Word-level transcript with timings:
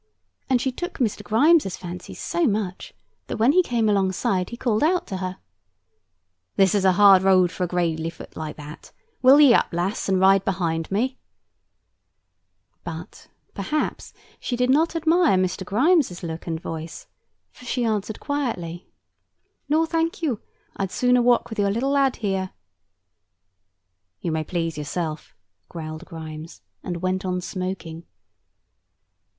And 0.49 0.59
she 0.59 0.71
took 0.71 0.97
Mr. 0.97 1.21
Grimes' 1.23 1.77
fancy 1.77 2.15
so 2.15 2.47
much, 2.47 2.95
that 3.27 3.37
when 3.37 3.51
he 3.51 3.61
came 3.61 3.87
alongside 3.87 4.49
he 4.49 4.57
called 4.57 4.83
out 4.83 5.05
to 5.05 5.17
her: 5.17 5.37
[Picture: 5.37 5.45
The 5.59 5.85
poor 5.85 6.39
Irishwomen] 6.41 6.53
"This 6.57 6.73
is 6.75 6.85
a 6.85 6.91
hard 6.93 7.21
road 7.21 7.51
for 7.51 7.63
a 7.65 7.67
gradely 7.67 8.09
foot 8.09 8.35
like 8.35 8.55
that. 8.57 8.91
Will 9.21 9.39
ye 9.39 9.53
up, 9.53 9.67
lass, 9.71 10.09
and 10.09 10.19
ride 10.19 10.43
behind 10.43 10.89
me?" 10.89 11.19
But, 12.83 13.27
perhaps, 13.53 14.11
she 14.39 14.55
did 14.55 14.71
not 14.71 14.95
admire 14.95 15.37
Mr. 15.37 15.63
Grimes' 15.63 16.23
look 16.23 16.47
and 16.47 16.59
voice; 16.59 17.05
for 17.51 17.65
she 17.65 17.85
answered 17.85 18.19
quietly: 18.19 18.89
"No, 19.69 19.85
thank 19.85 20.23
you: 20.23 20.41
I'd 20.77 20.89
sooner 20.91 21.21
walk 21.21 21.51
with 21.51 21.59
your 21.59 21.69
little 21.69 21.91
lad 21.91 22.15
here." 22.15 22.53
"You 24.19 24.31
may 24.31 24.43
please 24.43 24.79
yourself," 24.79 25.35
growled 25.69 26.05
Grimes, 26.05 26.63
and 26.81 27.03
went 27.03 27.23
on 27.23 27.39
smoking. 27.39 28.07